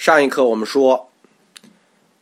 [0.00, 1.10] 上一课我们说，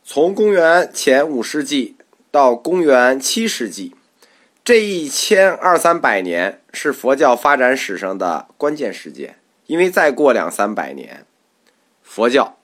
[0.03, 1.95] 从公元前五世纪
[2.29, 3.95] 到公元七世纪，
[4.65, 9.37] 这一千二三百年是佛教发展史上的关键时间。
[9.67, 11.25] 因为再过两三百年，
[12.03, 12.57] 佛教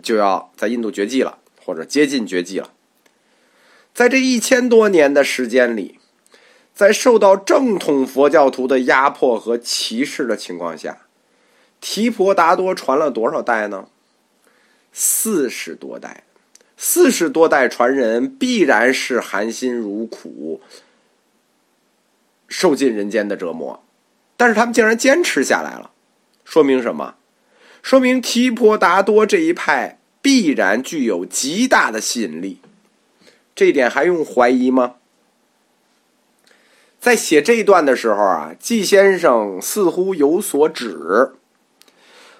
[0.00, 2.70] 就要在印度绝迹了，或者接近绝迹了。
[3.92, 5.98] 在这一千多年的时间里，
[6.72, 10.98] 在受到正统佛教徒的压迫和歧视的情况下，
[11.80, 13.88] 提婆达多传了多少代呢？
[14.96, 16.22] 四十多代，
[16.76, 20.60] 四十多代传人必然是含辛茹苦、
[22.46, 23.82] 受尽人间的折磨，
[24.36, 25.90] 但是他们竟然坚持下来了，
[26.44, 27.16] 说明什么？
[27.82, 32.60] 说明提婆达多这一派必然具有极大的吸引力，
[33.56, 34.94] 这一点还用怀疑吗？
[37.00, 41.32] 在写这一段的时候啊，季先生似乎有所指。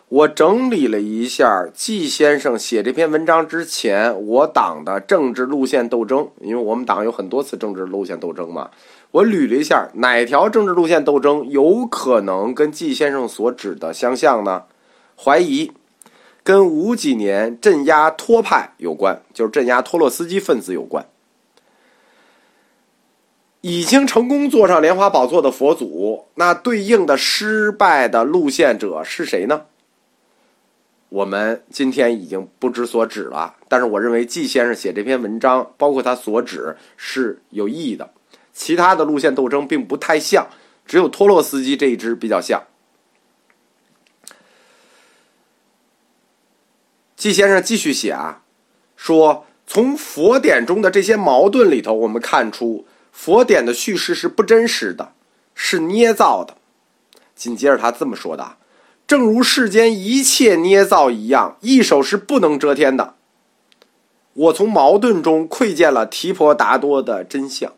[0.09, 8.71] 我整理了一下季先生写这篇文章之前我党的政治路线斗争，因为我们党有很多次政治路线斗争嘛。
[9.11, 14.65] 我捋了一下哪条政治路线斗争有可能跟季先生所指的相像呢？
[15.17, 15.73] 怀疑
[16.43, 21.07] 跟五几年镇压托派有关，就是镇压托洛斯基分子有关。
[23.63, 29.63] 已经成功坐上莲花宝座的佛祖，那对应的失败的路线者是谁呢？
[31.15, 38.11] 我们今天已经不知所指了，但是我认为季先生写这篇文章，包括他所指是有意义的。
[38.53, 40.49] 其他的路线斗争并不太像，
[40.85, 42.65] 只有托洛斯基这一支比较像。
[47.15, 48.43] 季先生继续写啊，
[48.97, 55.13] 说从佛典中的这些矛盾里头，我们看出佛典的叙事是不真实的，
[55.55, 56.57] 是捏造的。
[57.37, 58.57] 紧接着他这么说的。
[59.15, 63.15] 正如世间一切捏造一样，一手是不能遮天的。
[64.33, 67.73] 我从矛盾中窥见了提婆达多的真相。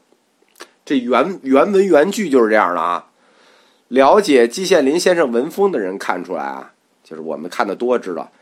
[0.83, 3.09] 这原原文原句就是这样的啊。
[3.89, 6.73] 了解季羡林先生文风的人看出来啊，
[7.05, 8.33] 就是我们看的多知道，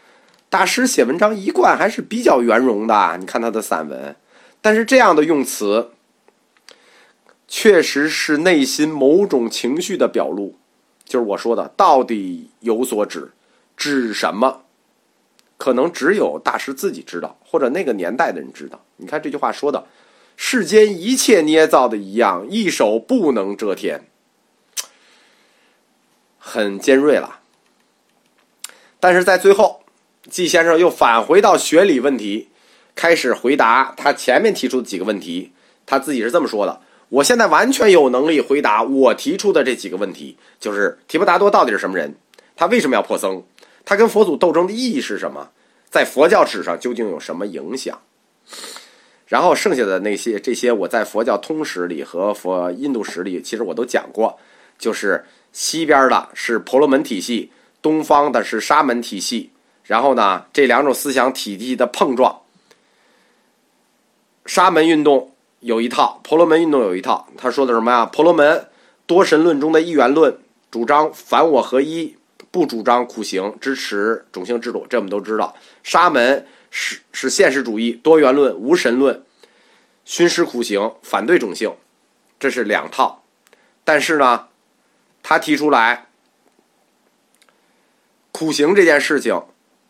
[0.49, 3.16] 大师写文章一贯还是比较圆融的。
[3.19, 4.15] 你看他的散文，
[4.61, 5.91] 但是这样的用词，
[7.49, 10.55] 确实是内心某种情绪的表露。
[11.04, 13.32] 就是我说的，到底有所指，
[13.76, 14.62] 指什么？
[15.56, 18.84] 可能只有大师自己知道，或者那个年代的人知道。
[18.97, 19.87] 你看这句话说的，
[20.37, 24.09] 世间一切捏造的一样，一手不能遮天，
[26.38, 27.41] 很尖锐了。
[28.98, 29.84] 但是在最后，
[30.28, 32.48] 季先生又返回到学理问题，
[32.94, 35.53] 开始回答他前面提出的几个问题。
[35.87, 36.81] 他自己是这么说的。
[37.14, 42.16] 我现在完全有能力回答我提出的这几个问题，就是提婆达多到底是什么人？
[42.56, 43.44] 他为什么要破僧？
[43.84, 45.50] 他跟佛祖斗争的意义是什么？
[45.88, 48.00] 在佛教史上究竟有什么影响？
[49.28, 54.36] 然后剩下的那些这些，我在佛教通史里和佛印度史里，其实我都讲过。
[54.76, 59.52] 就是西边的是婆罗门体系，东方的是沙门体系。
[59.84, 62.41] 然后呢，这两种思想体系的碰撞，
[64.46, 65.31] 沙门运动。
[65.64, 68.04] 有一套婆罗门运动有一套，他说的什么呀？
[68.04, 68.69] 婆罗门
[69.06, 70.36] 多神论中的一元论，
[70.70, 72.19] 主张凡我合一，
[72.50, 75.56] 不主张苦行，支持种姓制度，这我们都知道。
[75.82, 79.22] 沙门是是现实主义多元论无神论，
[80.04, 81.75] 熏师苦行，反对种姓，
[82.38, 83.25] 这是两套。
[83.84, 84.48] 但是呢，
[85.22, 86.08] 他提出来
[88.32, 89.42] 苦行这件事情，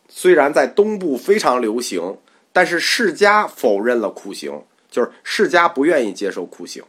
[0.09, 2.19] 虽然在东部非常流行，
[2.53, 4.63] 但是释迦否认了苦行。
[4.95, 6.85] 就是释迦不愿意接受苦行，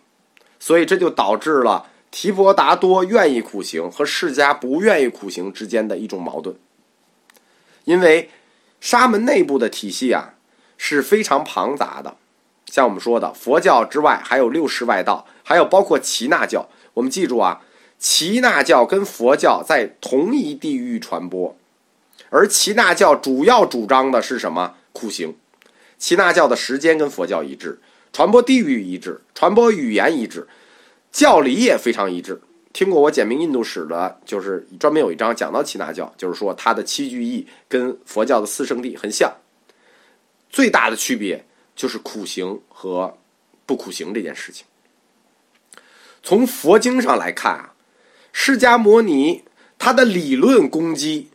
[0.59, 6.55] 所以这就导致了提婆达多愿意苦行和释迦不愿意苦行之间的一种矛盾。
[7.85, 8.29] 因为
[8.79, 10.35] 沙门内部的体系啊
[10.77, 12.15] 是非常庞杂的，
[12.67, 16.69] 像我们说的佛教之外还有六世外道，还有包括耆那教。
[16.93, 17.63] 我们记住啊，
[17.99, 21.57] 耆那教跟佛教在同一地域传播，
[22.29, 24.75] 而耆那教主要主张的是什么？
[24.93, 25.35] 苦行。
[25.97, 27.79] 耆那教的时间跟佛教一致。
[28.15, 30.47] 传播地域一致，传播语言一致，
[31.11, 32.41] 教理也非常一致。
[32.71, 39.33] 听过我简明印度史的，就是专门有一章讲到耆那教，就是说它的七句义跟佛教的四圣谛很像。
[40.49, 41.45] 最大的区别
[41.75, 43.17] 就是苦行和
[43.65, 44.65] 不苦行这件事情。
[46.23, 47.73] 从佛经上来看啊，
[48.31, 49.43] 释迦摩尼
[49.77, 51.31] 他的理论攻击，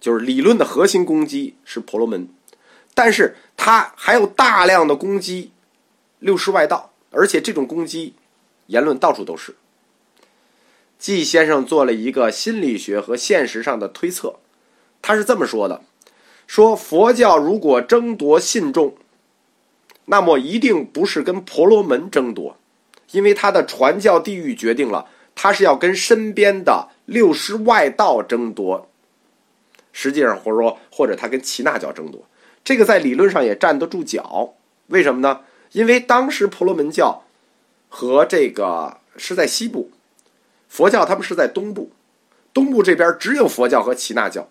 [0.00, 2.28] 就是理论的核心攻击是婆罗门，
[2.94, 5.50] 但是他还有大量的攻击。
[6.22, 8.14] 六世外道，而且这种攻击
[8.68, 9.56] 言论到处都是。
[10.96, 14.36] 季先生做了一个心理学和现实上的推测，
[15.02, 15.82] 他是这么说的：
[16.46, 18.94] 说佛教如果争夺信众，
[20.04, 22.56] 那么一定不是跟婆罗门争夺，
[23.10, 28.88] 因为他的传教地域决定了他是要跟身边的六师外道争夺。
[29.92, 32.24] 实际上，或者说，或者他跟耆那教争夺，
[32.62, 34.54] 这个在理论上也站得住脚。
[34.86, 35.40] 为什么呢？
[35.72, 37.24] 因为当时婆罗门教
[37.88, 39.90] 和这个是在西部，
[40.68, 41.90] 佛教他们是在东部，
[42.54, 44.48] 东部这边只有佛教和耆那教，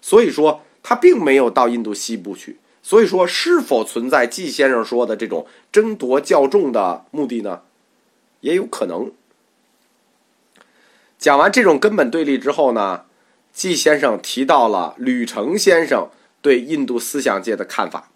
[0.00, 2.58] 所以说他并没有到印度西部去。
[2.86, 7.62] 所以说，是否存在季先生说的这种争夺教众的目的呢？
[8.40, 9.10] 也有可能。
[11.18, 13.06] 讲完这种根本对立之后呢，
[13.54, 16.10] 季先生提到了吕澄先生
[16.42, 18.10] 对印度思想界的看法。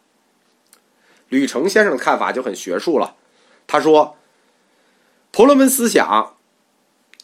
[1.28, 3.16] 吕澄先生的看法就很学术了，
[3.66, 4.16] 他说，
[5.30, 6.36] 婆罗门思想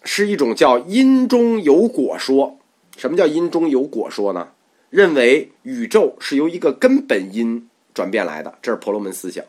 [0.04, 2.58] 是一种叫因中有果说。
[2.96, 4.50] 什么叫因中有果说呢？
[4.90, 9.44] 认为宇宙是由一个根本因转变来的，这是婆罗门思想。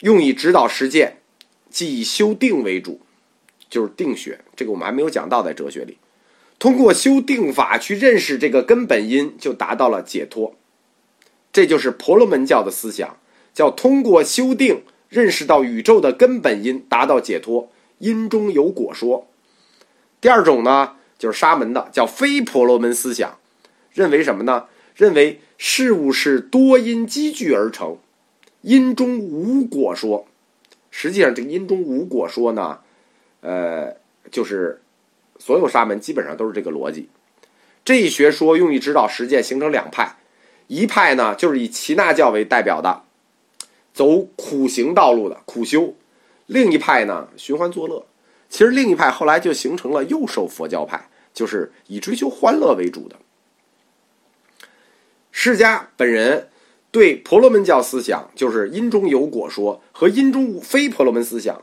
[0.00, 1.18] 用以指导实践，
[1.68, 3.00] 即以修定为主，
[3.68, 4.40] 就是定学。
[4.56, 5.98] 这个我们还没有讲到，在哲学里，
[6.58, 10.56] 通过修定法去认识这个根本因，就达到了解脱。
[11.52, 13.18] 这就是婆罗门教的思想，
[13.52, 17.70] 叫通过修定认识到宇宙的根本因，达到解脱。
[17.98, 19.28] 因中有果说。
[20.20, 23.38] 第二种呢，就是沙门的，叫非婆罗门思想。
[23.92, 24.66] 认为什么呢？
[24.96, 27.98] 认为事物是多因积聚而成，
[28.62, 30.26] 因中无果说。
[30.90, 32.80] 实际上，这个因中无果说呢，
[33.40, 33.94] 呃，
[34.30, 34.80] 就是
[35.38, 37.08] 所有沙门基本上都是这个逻辑。
[37.84, 40.16] 这一学说用于指导实践，形成两派。
[40.66, 43.02] 一派呢，就是以耆那教为代表的，
[43.92, 45.94] 走苦行道路的苦修；
[46.46, 48.06] 另一派呢，寻欢作乐。
[48.48, 53.16] 其实另一派后来就形成了右手佛教派，就是以追求欢乐为主的。
[55.30, 56.50] 释迦本人
[56.90, 61.62] 对婆罗门教思想，就是因中有果说和因中无非婆罗门思想，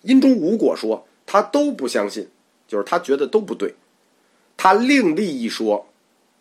[0.00, 2.28] 因中无果说，他都不相信，
[2.66, 3.74] 就是他觉得都不对。
[4.56, 5.86] 他另立一说，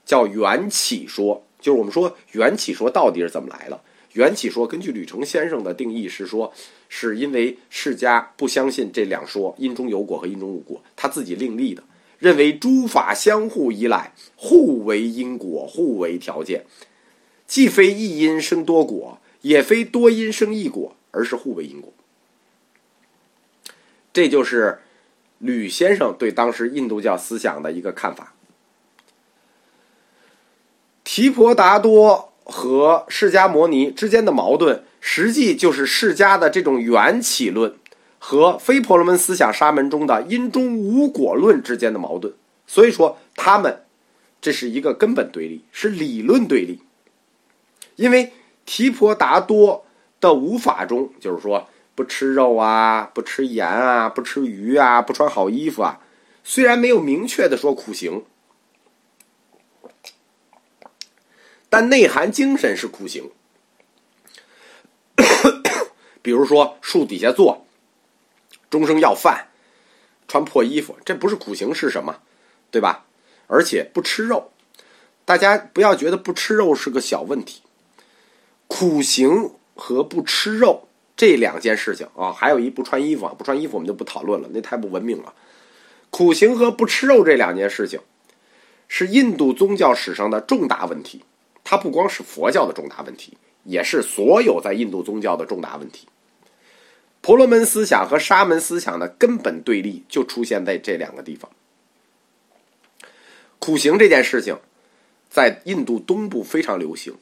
[0.06, 3.80] 叫缘起说，就是我们说缘起说到底是怎么来的？
[4.14, 6.52] 缘起说根据吕澄先生的定义是说，
[6.88, 11.84] 是因为释迦不相信这两说因中有果和因中无果，他自己另立的。
[12.18, 16.66] 认为诸法相互依赖，互为因果，互为条件，
[17.48, 21.94] 既非一因生多果，也非多因生一果，而是互为因果。
[24.12, 24.80] 这就是
[25.38, 28.34] 吕先生对当时印度教思想的一个看法。
[31.12, 37.74] 提婆达多和释迦摩尼之间的矛盾，实际就是释迦的这种缘起论。
[38.20, 42.36] 和非婆罗门思想沙门中的因中无果论之间的矛盾，
[42.68, 43.82] 所以说他们
[44.40, 46.80] 这是一个根本对立，是理论对立。
[47.96, 48.32] 因为
[48.68, 49.84] 提婆达多
[50.22, 56.02] 的无法中，就是说不吃肉啊，不吃盐啊，不吃鱼啊，不穿好衣服啊，
[56.44, 58.22] 虽然没有明确的说苦行，
[61.70, 63.32] 但内涵精神是苦行。
[66.22, 67.66] 比如说树底下坐。
[68.70, 69.48] 终生要饭，
[70.28, 72.20] 穿破衣服，这不是苦行是什么？
[72.70, 73.06] 对吧？
[73.48, 74.52] 而且不吃肉，
[75.26, 77.64] 大家不要觉得不吃肉是个小问题。
[78.68, 85.34] 苦行和不吃肉这两件事情啊，还有一不穿衣服啊，不穿衣服我们就不讨论了，那太不文明了。
[86.12, 88.00] 苦行和不吃肉这两件事情，
[88.88, 91.24] 是印度宗教史上的重大问题。
[91.70, 96.08] 它不光是佛教的重大问题，也是所有在印度宗教的重大问题。
[97.22, 101.48] 婆罗门思想和沙门思想的根本对立就出现在这两个地方。
[103.60, 104.58] 苦行这件事情，
[105.30, 107.14] 在印度东部非常流行，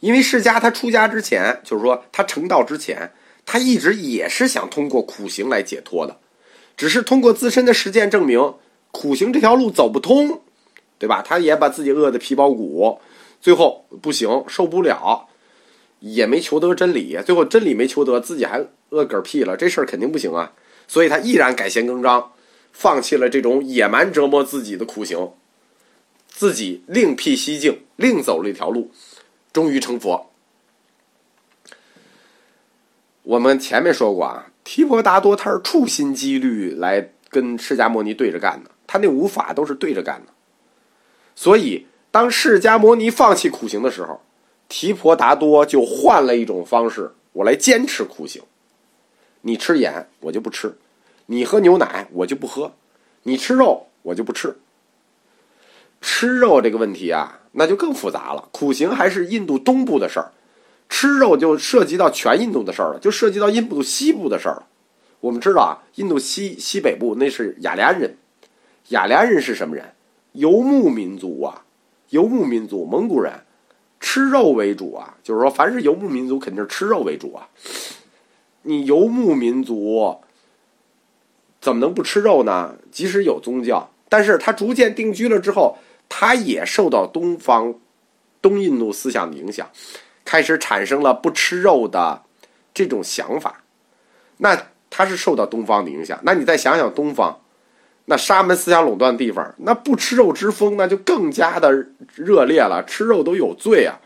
[0.00, 3.12] 因为释迦他出家之前，就是说他成道之前，
[3.46, 6.18] 他一直也是想通过苦行来解脱的，
[6.76, 8.54] 只是通过自身的实践证明
[8.90, 10.42] 苦行这条路走不通，
[10.98, 11.22] 对吧？
[11.22, 13.00] 他也把自己饿得皮包骨，
[13.40, 15.28] 最后不行，受不了。
[16.00, 20.52] 也没求得真理，最后真理没求得，自己还饿嗝屁了，这事儿肯定不行啊！
[20.86, 22.30] 所以他毅然改弦更张，
[22.72, 25.32] 放弃了这种野蛮折磨自己的苦行，
[26.28, 28.92] 自己另辟蹊径，另走了一条路，
[29.52, 30.30] 终于成佛。
[33.24, 40.32] 我们前面说过啊，提婆达多他是处心积虑来跟释迦牟尼对着干的，他那五法都是对着干的。
[41.34, 44.20] 所以当释迦牟尼放弃苦行的时候。
[44.70, 48.42] 提婆达多就换了一种方式，我来坚持苦行。
[49.40, 50.68] 你吃盐，我就不吃；
[51.24, 52.72] 你喝牛奶，我就不喝；
[53.22, 54.58] 你吃肉，我就不吃。
[56.02, 58.46] 吃肉这个问题啊，那就更复杂了。
[58.52, 60.32] 苦行还是印度东部的事儿，
[60.90, 64.66] 吃肉就涉及到全印度的事儿了，就涉及到印度西部的事儿了。
[65.20, 68.18] 我们知道啊，印度西西北部那是雅利安人，
[68.88, 69.94] 雅利安人是什么人？
[70.32, 71.64] 游牧民族啊，
[72.10, 73.32] 游牧民族，蒙古人，
[74.00, 75.16] 吃肉为主啊。
[75.22, 77.48] 就是说，凡是游牧民族，肯定是吃肉为主啊。
[78.62, 80.20] 你游牧民族
[81.60, 82.76] 怎么能不吃肉呢？
[82.90, 87.74] 即使有宗教，但是他逐渐定居了之后，他也受到东方
[88.40, 89.68] 东印度思想的影响，
[90.24, 92.22] 开始产生了不吃肉的
[92.72, 93.62] 这种想法。
[94.38, 96.18] 那他是受到东方的影响。
[96.22, 97.40] 那你再想想东方，
[98.10, 102.82] 那沙门思想垄断地方，那不吃肉之风那就更加的热烈了。
[102.86, 104.00] 吃肉都有罪啊！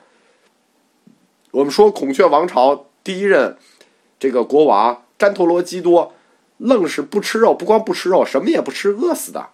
[1.52, 3.56] 我们说孔雀王朝第一任
[4.18, 6.14] 这个国王詹陀罗基多，
[6.58, 9.50] 愣是不吃肉，不光不吃肉，什么也不吃，饿死的。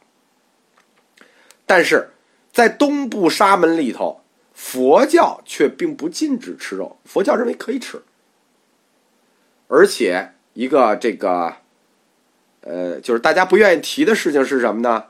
[1.67, 2.11] 但是
[2.51, 4.23] 在东部沙门里头，
[4.55, 8.03] 佛教却并不禁止吃肉，佛教认为可以吃，
[9.69, 10.33] 而且。
[10.55, 11.55] 一个这个，
[12.63, 15.05] 呃，就是大家不愿意提的事情是什么呢？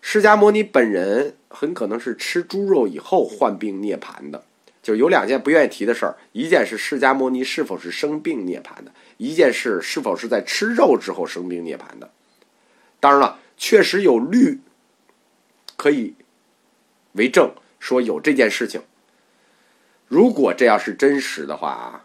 [0.00, 4.44] 释迦牟尼本人很可能是吃猪肉以后患病涅槃的，
[4.82, 6.16] 就有两件不愿意提的事儿。
[6.32, 12.10] 一件是释迦牟尼是否是生病涅槃的，一件事是否是在吃肉之后生病涅槃的。
[13.00, 14.60] 当然了，确实有律
[15.76, 16.14] 可以
[17.12, 18.82] 为证说有这件事情。
[20.06, 22.04] 如果这要是真实的话啊，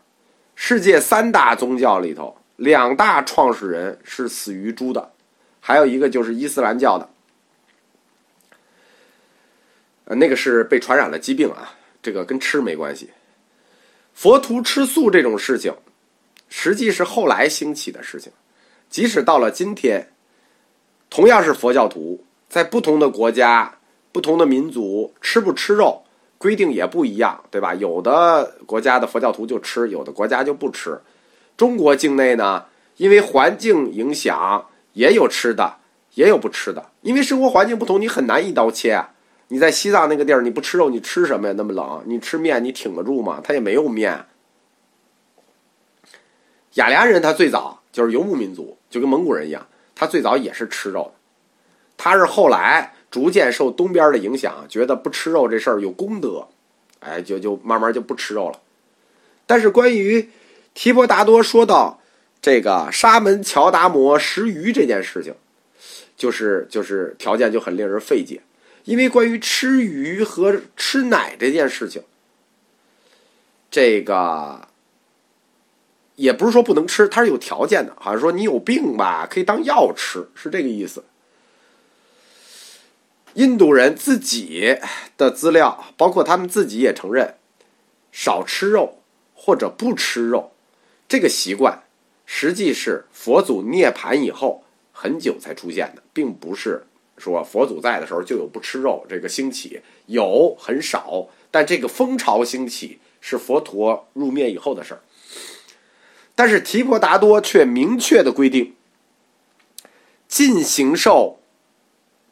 [0.55, 2.37] 世界三大宗教里头。
[2.59, 5.13] 两大创始人是死于猪的，
[5.61, 7.09] 还有一个就是伊斯兰教的，
[10.03, 13.11] 呃，那个是被传染了疾病啊，这个跟吃没关系。
[14.13, 15.73] 佛徒吃素这种事情，
[16.49, 18.29] 实际是后来兴起的事情，
[18.89, 20.11] 即使到了今天，
[21.09, 23.79] 同样是佛教徒，在不同的国家、
[24.11, 26.03] 不同的民族，吃不吃肉
[26.37, 27.73] 规定也不一样，对吧？
[27.73, 30.99] 有的国家的佛教徒就吃，有的国家就不吃。
[31.59, 35.75] 中国境内呢，因为环境影响，也有吃的，
[36.13, 36.91] 也有不吃的。
[37.01, 39.03] 因为生活环境不同，你很难一刀切。
[39.49, 41.53] 你在西藏那个地儿，你不吃肉，你吃什么呀？
[41.57, 43.41] 那么冷，你吃面，你挺得住吗？
[43.43, 44.23] 他也没有面。
[46.75, 51.19] 雅利安人他最早就是游牧民族，就跟蒙古人一样，他最早也是吃肉的。
[51.97, 56.47] 他是后来逐渐受东边的影响，觉得不吃肉这事儿有功德，
[57.01, 58.57] 哎，就就慢慢就不吃肉了。
[59.45, 60.29] 但是关于
[60.73, 62.01] 提婆达多说到
[62.41, 65.35] 这个沙门乔达摩食鱼这件事情，
[66.15, 68.41] 就是就是条件就很令人费解，
[68.85, 72.03] 因为关于吃鱼和吃奶这件事情，
[73.69, 74.69] 这个
[76.15, 81.03] 也不是说不能吃，它是有条件的，好像说你有病吧，可以当药吃，是这个意思。
[83.33, 84.77] 印度人自己
[85.17, 87.35] 的资料，包括他们自己也承认，
[88.11, 90.51] 少吃肉或者不吃肉。
[91.09, 91.83] 这个习惯
[92.25, 94.63] 实际是佛祖涅槃以后
[94.93, 96.85] 很久才出现的，并不是
[97.17, 105.01] 说佛祖在的时候就有不吃肉这个兴起，有很少，但这个风潮兴起是佛陀入灭以后的事儿。
[106.35, 108.75] 但是提婆达多却明确的规定，
[110.27, 111.39] 禁行兽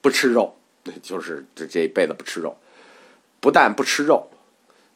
[0.02, 0.56] 不吃肉，
[1.02, 2.56] 就是这这一辈子不吃肉，
[3.40, 4.30] 不但不吃肉，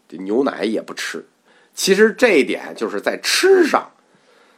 [0.08, 1.26] 这牛奶也不吃。
[1.74, 3.92] 其实这一点就是在吃上，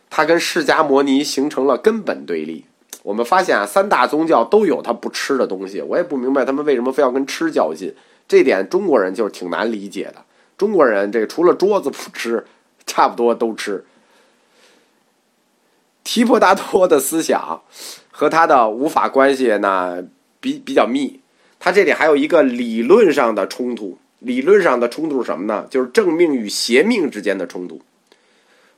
[0.10, 2.66] 它跟释迦摩尼形成了根本对立。
[3.04, 7.94] 我们发现啊，三大宗教都有它不吃的东西，我也不明白他们为什么非要跟吃较劲。
[8.28, 10.24] 这点中国人就是挺难理解的。
[10.58, 12.46] 中国人这除了桌子不吃，
[12.86, 13.84] 差不多都吃。
[16.04, 17.62] 提婆达多的思想
[18.12, 20.04] 和他的无法关系呢
[20.40, 21.20] 比比较密，
[21.60, 23.98] 他这里还有一个理论上的冲突。
[24.24, 25.68] 理论上的冲突是什么呢？
[25.70, 27.82] 就是正命与邪命之间的冲突。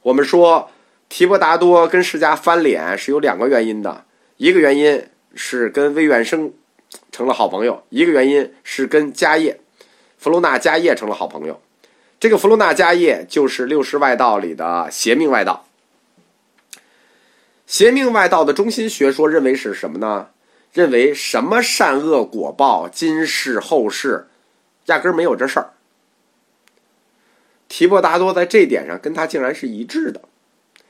[0.01, 0.69] 我们说
[1.07, 4.05] 提婆达多跟释迦翻脸是有两个原因的，
[4.37, 6.51] 一个原因是跟威远生
[7.11, 9.59] 成了好朋友，一个原因是跟迦叶
[10.17, 11.61] 弗罗纳迦叶成了好朋友。
[12.19, 15.67] 这个弗罗纳迦叶就是六师外道里的邪命外道。
[17.67, 20.29] 邪命外道的中心学说认为是什么呢？
[20.73, 24.27] 认为什么善恶果报，今世后世。
[24.86, 25.74] 压根儿没有这事儿。
[27.68, 30.22] 提婆达多在这点上跟他竟然是一致的，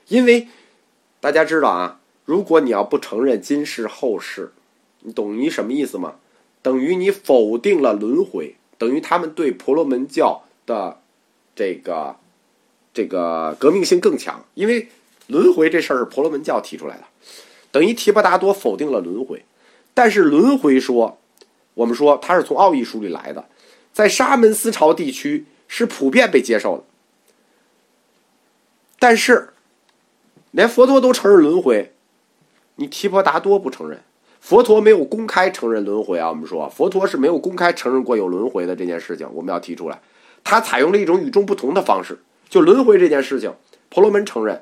[0.08, 0.48] 因为
[1.20, 4.52] 大家知道啊，如果你要不承认今世后世，
[5.00, 6.16] 你懂于什么意思吗？
[6.62, 11.00] 等于你否定了轮回，等于他们对婆罗门教的
[11.56, 12.18] 这个
[12.94, 14.90] 这个革命性更强，因为
[15.28, 17.04] 轮回这事儿是婆罗门教提出来的，
[17.72, 19.46] 等于提婆达多否定了轮回，
[19.94, 21.18] 但是轮回说。
[21.75, 23.44] 我们说它是从奥义书里来的，
[23.96, 26.84] 在沙门思潮地区是普遍被接受的。
[29.00, 29.54] 但是，
[30.52, 31.94] 连佛陀都承认轮回，
[32.75, 34.02] 你提婆达多不承认。
[34.42, 36.28] 佛陀没有公开承认轮回啊！
[36.28, 40.02] 我们说佛陀是没有公开承认过有轮回的这件事情，我们要提出来。
[40.44, 43.56] 他采用了一种与众不同的方式，就轮回这件事情，
[43.88, 44.62] 婆罗门承认，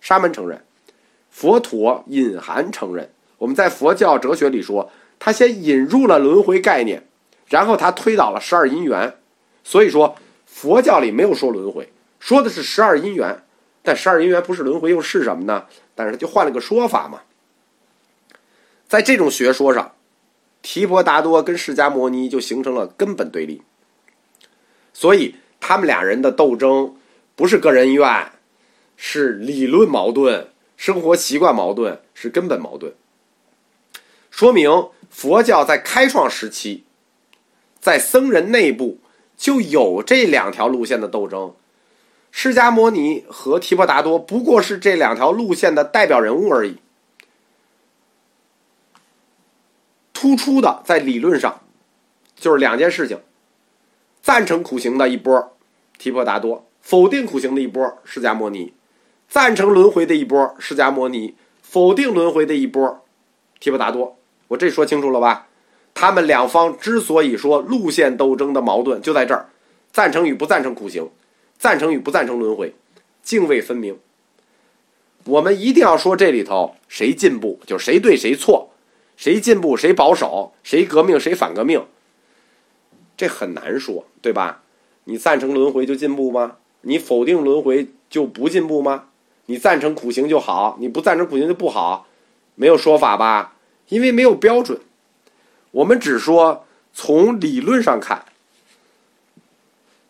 [0.00, 0.64] 沙门承认，
[1.30, 3.08] 佛陀隐含承认。
[3.38, 7.05] 我们在佛教哲学里说，他先引入了轮回概念，
[7.48, 9.16] 然后他推导了十二因缘。
[9.64, 13.42] 所以说，佛教里没有说轮回，说的是十二因缘。
[13.82, 15.66] 但十二因缘不是轮回又是什么呢？
[15.94, 17.20] 但是他就换了个说法嘛。
[18.88, 19.94] 在这种学说上，
[20.62, 23.62] 提婆达多跟释迦摩尼就形成了根本对立。
[24.92, 26.96] 所以他们俩人的斗争
[27.36, 28.32] 不是个人怨，
[28.96, 32.94] 是理论矛盾、生活习惯矛盾，是根本矛盾。
[34.30, 36.85] 说明佛教在开创时期，
[37.86, 38.98] 在僧人内部
[39.36, 41.54] 就有这两条路线的斗争。
[42.32, 46.78] 释迦摩尼和提婆达多不过是这两条路线的代表人物而已。
[50.12, 51.60] 突出的在理论上，
[52.34, 53.20] 就是两件事情：
[54.20, 55.56] 赞成苦行的一波，
[55.96, 58.72] 提婆达多；否定苦行的一波，释迦摩尼；
[59.28, 63.04] 赞成轮回的一波，释迦摩尼；否定轮回的一波，
[63.60, 64.18] 提婆达多。
[64.48, 65.45] 我这说清楚了吧？
[65.98, 69.48] 他们两方之所以说路线斗争的矛盾就在这儿：
[69.90, 71.08] 赞成与不赞成苦行，
[71.58, 72.74] 赞成与不赞成轮回，
[73.22, 73.98] 泾渭分明。
[75.24, 78.68] 我们一定要说这里头谁进步，就谁对谁错。
[79.16, 81.82] 谁进步谁保守，谁革命谁反革命，
[83.16, 84.60] 这很难说，对吧？
[85.04, 86.56] 你赞成轮回就进步吗？
[86.82, 89.04] 你否定轮回就不进步吗？
[89.46, 92.06] 你赞成苦行就好，你不赞成苦行就不好，
[92.54, 93.54] 没有说法吧？
[93.88, 94.78] 因为没有标准。
[95.76, 96.64] 我们只说
[96.94, 98.24] 从理论上看，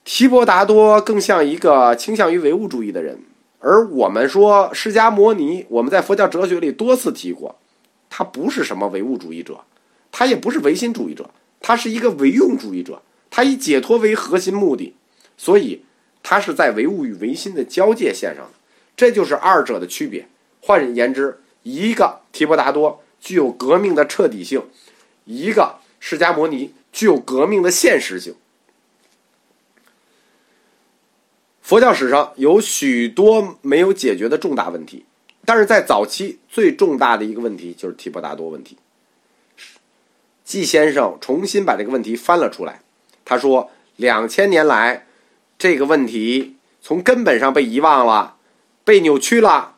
[0.04, 3.18] 提婆达多更像一个倾向于唯物主义的人，
[3.58, 7.56] 而我们说释迦摩尼，我们在佛教哲学里多次提过。
[8.08, 9.62] 他不是什么唯物主义者，
[10.12, 11.28] 他也不是唯心主义者，
[11.60, 13.02] 他是一个唯用主义者。
[13.28, 14.94] 他以解脱为核心目的，
[15.36, 15.82] 所以
[16.22, 18.52] 他是在唯物与唯心的交界线上的，
[18.96, 20.28] 这就是二者的区别。
[20.60, 24.62] 换言之，一个提婆达多具有革命的彻底性，
[25.26, 28.34] 一个释迦摩尼具有革命的现实性。
[31.60, 35.04] 佛教史上有许多没有解决的重大问题。
[35.44, 38.76] 但是在早期最重大的一个问题就是提婆达多问题。
[40.44, 42.80] 季先生重新把这个问题翻了出来，
[43.24, 45.06] 他说：两千年来，
[45.56, 48.36] 这个问题从根本上被遗忘了，
[48.82, 49.76] 被扭曲了。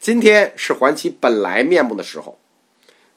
[0.00, 2.38] 今天是还其本来面目的时候。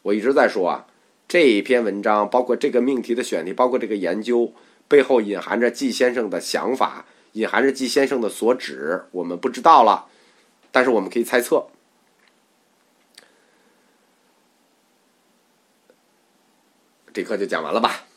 [0.01, 0.87] 我一直在说啊，
[1.31, 4.53] 这一篇文章，包括这个命题的选题，包括这个研究
[4.89, 10.07] 背后隐含着季先生的想法，隐含着季先生的所指，我们不知道了。
[10.73, 11.67] 但是我们可以猜测，
[17.13, 18.07] 这课就讲完了吧。